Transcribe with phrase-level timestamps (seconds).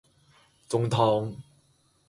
[0.67, 1.35] 中湯